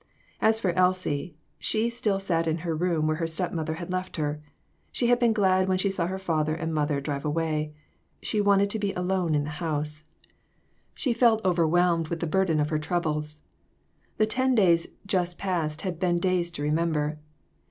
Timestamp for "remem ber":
16.63-17.19